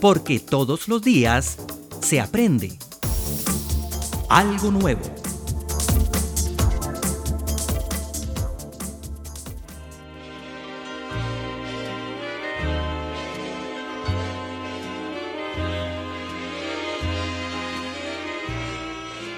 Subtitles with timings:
[0.00, 1.58] porque todos los días
[2.00, 2.78] se aprende
[4.28, 5.02] algo nuevo.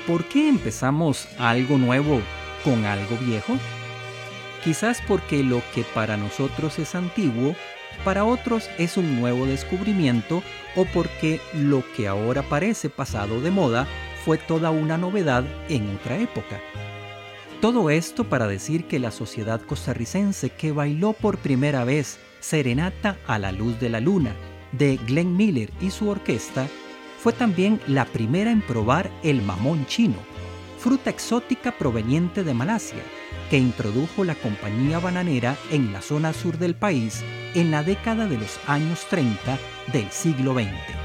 [0.06, 2.22] ¿Por qué empezamos algo nuevo
[2.64, 3.58] con algo viejo?
[4.64, 7.54] Quizás porque lo que para nosotros es antiguo,
[8.04, 10.42] para otros es un nuevo descubrimiento
[10.76, 13.86] o porque lo que ahora parece pasado de moda
[14.24, 16.60] fue toda una novedad en otra época.
[17.60, 23.38] Todo esto para decir que la sociedad costarricense que bailó por primera vez Serenata a
[23.38, 24.32] la luz de la luna
[24.72, 26.68] de Glenn Miller y su orquesta
[27.18, 30.16] fue también la primera en probar el mamón chino,
[30.78, 33.02] fruta exótica proveniente de Malasia,
[33.50, 38.38] que introdujo la compañía bananera en la zona sur del país en la década de
[38.38, 39.58] los años 30
[39.92, 40.98] del siglo XX.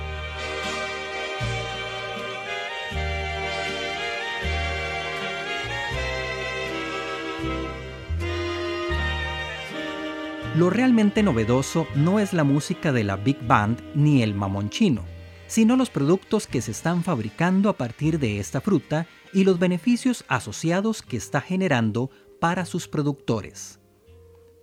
[10.55, 15.03] Lo realmente novedoso no es la música de la Big Band ni el mamón chino,
[15.47, 20.23] sino los productos que se están fabricando a partir de esta fruta y los beneficios
[20.27, 23.79] asociados que está generando para sus productores.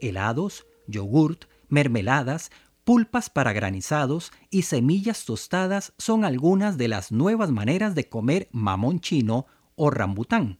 [0.01, 2.51] Helados, yogurt, mermeladas,
[2.85, 9.01] pulpas para granizados y semillas tostadas son algunas de las nuevas maneras de comer mamón
[9.01, 10.59] chino o rambután,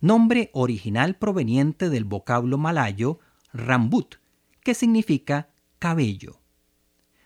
[0.00, 3.18] nombre original proveniente del vocablo malayo
[3.52, 4.16] rambut,
[4.62, 6.40] que significa cabello.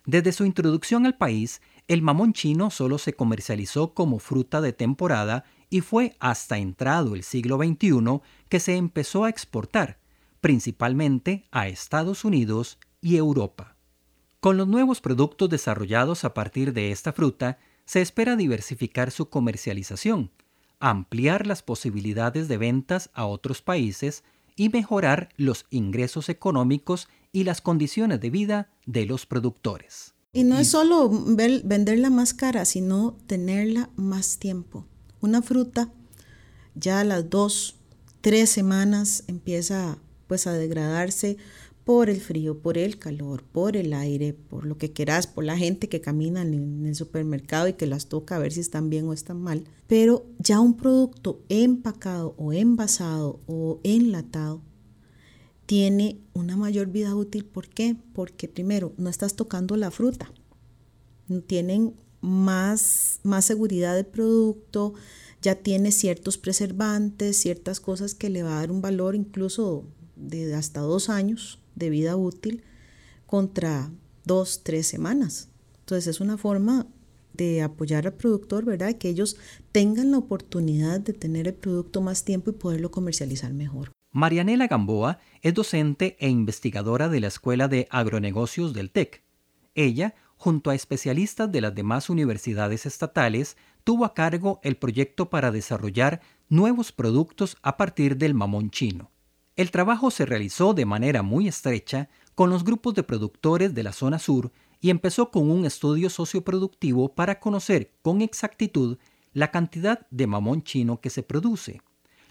[0.05, 5.45] Desde su introducción al país, el mamón chino solo se comercializó como fruta de temporada
[5.73, 8.21] y fue hasta entrado el siglo XXI
[8.51, 9.99] que se empezó a exportar,
[10.43, 13.75] principalmente a Estados Unidos y Europa.
[14.41, 20.31] Con los nuevos productos desarrollados a partir de esta fruta, se espera diversificar su comercialización,
[20.79, 24.25] ampliar las posibilidades de ventas a otros países
[24.55, 30.13] y mejorar los ingresos económicos y las condiciones de vida de los productores.
[30.35, 34.87] Y no es solo venderla más cara, sino tenerla más tiempo.
[35.23, 35.89] Una fruta
[36.75, 37.77] ya a las dos,
[38.21, 39.97] tres semanas empieza
[40.27, 41.37] pues a degradarse
[41.85, 45.57] por el frío, por el calor, por el aire, por lo que quieras, por la
[45.57, 49.07] gente que camina en el supermercado y que las toca a ver si están bien
[49.07, 49.63] o están mal.
[49.87, 54.61] Pero ya un producto empacado o envasado o enlatado
[55.67, 57.45] tiene una mayor vida útil.
[57.45, 57.97] ¿Por qué?
[58.13, 60.33] Porque primero, no estás tocando la fruta.
[61.47, 64.95] Tienen más, más seguridad de producto,
[65.43, 69.85] ya tiene ciertos preservantes, ciertas cosas que le va a dar un valor incluso
[70.17, 72.63] de hasta dos años de vida útil
[73.27, 73.91] contra
[74.25, 75.51] dos, tres semanas.
[75.81, 76.87] Entonces es una forma
[77.35, 78.95] de apoyar al productor, ¿verdad?
[78.97, 79.37] Que ellos
[79.73, 83.91] tengan la oportunidad de tener el producto más tiempo y poderlo comercializar mejor.
[84.13, 89.23] Marianela Gamboa es docente e investigadora de la Escuela de Agronegocios del TEC.
[89.75, 95.53] Ella, junto a especialistas de las demás universidades estatales, tuvo a cargo el proyecto para
[95.53, 99.13] desarrollar nuevos productos a partir del mamón chino.
[99.55, 103.93] El trabajo se realizó de manera muy estrecha con los grupos de productores de la
[103.93, 108.99] zona sur y empezó con un estudio socioproductivo para conocer con exactitud
[109.33, 111.83] la cantidad de mamón chino que se produce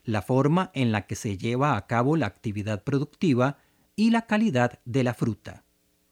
[0.04, 3.58] la forma en la que se lleva a cabo la actividad productiva
[3.96, 5.64] y la calidad de la fruta.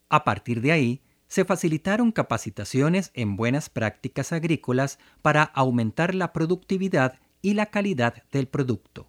[0.07, 7.19] A partir de ahí, se facilitaron capacitaciones en buenas prácticas agrícolas para aumentar la productividad
[7.41, 9.07] y la calidad del producto.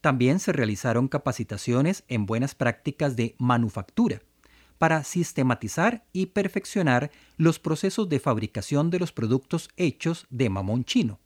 [0.00, 4.22] También se realizaron capacitaciones en buenas prácticas de manufactura
[4.78, 11.18] para sistematizar y perfeccionar los procesos de fabricación de los productos hechos de mamón chino,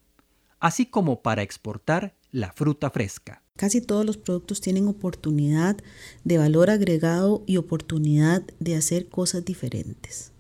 [0.61, 3.43] así como para exportar la fruta fresca.
[3.61, 5.77] Casi todos los productos tienen oportunidad
[6.25, 10.33] de valor agregado y oportunidad de hacer cosas diferentes.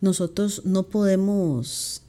[0.00, 2.02] Nosotros no podemos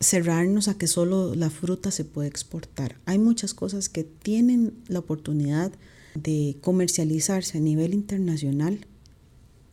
[0.00, 2.98] cerrarnos a que solo la fruta se puede exportar.
[3.04, 5.70] Hay muchas cosas que tienen la oportunidad
[6.14, 8.86] de comercializarse a nivel internacional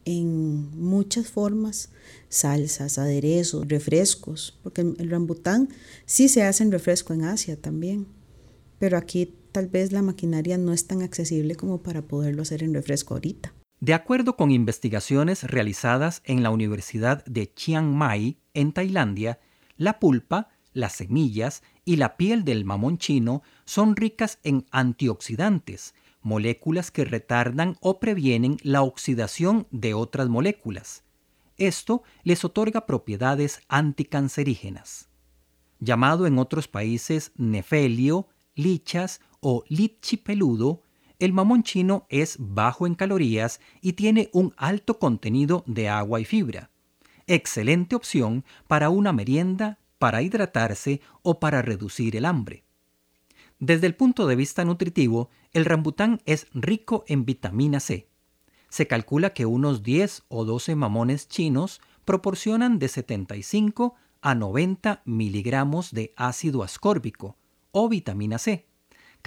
[0.04, 1.92] en muchas formas,
[2.28, 5.70] salsas, aderezos, refrescos, porque el rambután
[6.06, 8.18] sí se hace en refresco en Asia también
[8.80, 12.76] pero aquí tal vez la maquinaria no es tan accesible como para poderlo hacer en
[12.76, 13.56] refresco ahorita.
[13.80, 19.40] De acuerdo con investigaciones realizadas en la Universidad de Chiang Mai, en Tailandia,
[19.76, 26.92] la pulpa, las semillas y la piel del mamón chino son ricas en antioxidantes, moléculas
[26.92, 31.04] que retardan o previenen la oxidación de otras moléculas.
[31.58, 35.10] Esto les otorga propiedades anticancerígenas.
[35.80, 40.82] Llamado en otros países nefelio, lichas o litchi peludo,
[41.20, 46.26] el mamón chino es bajo en calorías y tiene un alto contenido de agua y
[46.26, 46.70] fibra.
[47.26, 52.64] Excelente opción para una merienda, para hidratarse o para reducir el hambre.
[53.60, 58.08] Desde el punto de vista nutritivo, el rambután es rico en vitamina C.
[58.70, 65.92] Se calcula que unos 10 o 12 mamones chinos proporcionan de 75 a 90 miligramos
[65.92, 67.38] de ácido ascórbico
[67.72, 68.68] o vitamina C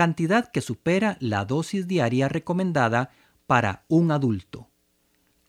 [0.01, 3.11] cantidad que supera la dosis diaria recomendada
[3.47, 4.71] para un adulto.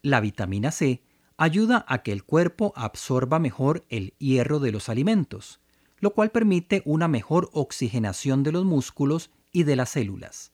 [0.02, 1.06] La vitamina C
[1.38, 5.62] ayuda a que el cuerpo absorba mejor el hierro de los alimentos,
[6.00, 10.52] lo cual permite una mejor oxigenación de los músculos y de las células.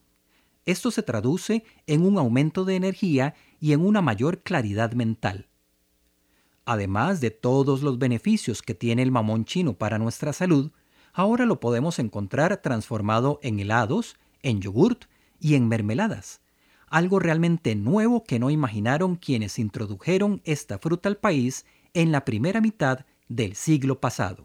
[0.67, 5.47] Esto se traduce en un aumento de energía y en una mayor claridad mental.
[6.65, 10.69] Además de todos los beneficios que tiene el mamón chino para nuestra salud,
[11.17, 15.05] ahora lo podemos encontrar transformado en helados, en yogurt
[15.39, 16.41] y en mermeladas.
[16.89, 21.65] Algo realmente nuevo que no imaginaron quienes introdujeron esta fruta al país
[21.95, 22.99] en la primera mitad
[23.29, 24.43] del siglo pasado.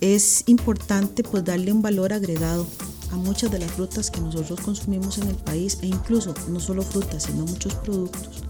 [0.00, 2.66] Es importante pues darle un valor agregado
[3.12, 6.82] a muchas de las frutas que nosotros consumimos en el país e incluso no solo
[6.82, 8.44] frutas sino muchos productos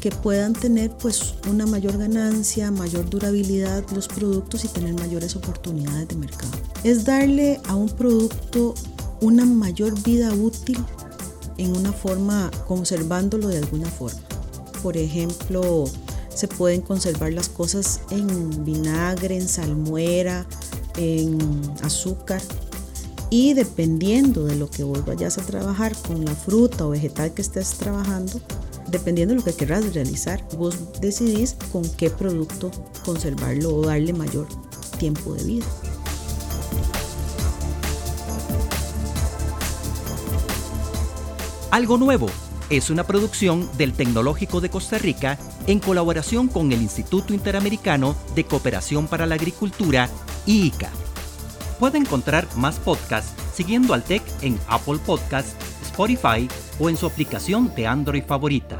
[0.00, 6.08] que puedan tener pues una mayor ganancia, mayor durabilidad los productos y tener mayores oportunidades
[6.08, 6.52] de mercado.
[6.84, 8.74] Es darle a un producto
[9.20, 10.78] una mayor vida útil
[11.56, 14.20] en una forma, conservándolo de alguna forma.
[14.82, 15.86] Por ejemplo,
[16.32, 20.46] se pueden conservar las cosas en vinagre, en salmuera,
[20.96, 22.40] en azúcar.
[23.30, 27.42] Y dependiendo de lo que vos vayas a trabajar con la fruta o vegetal que
[27.42, 28.40] estés trabajando,
[28.90, 32.70] dependiendo de lo que quieras realizar, vos decidís con qué producto
[33.04, 34.48] conservarlo o darle mayor
[34.98, 35.66] tiempo de vida.
[41.70, 42.28] Algo nuevo
[42.70, 48.44] es una producción del Tecnológico de Costa Rica en colaboración con el Instituto Interamericano de
[48.44, 50.08] Cooperación para la Agricultura,
[50.46, 50.90] IICA.
[51.78, 56.48] Puede encontrar más podcasts siguiendo al TEC en Apple Podcasts, Spotify
[56.78, 58.77] o en su aplicación de Android favorita.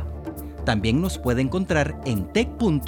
[0.68, 2.78] También nos puede encontrar en tech.ac.cr.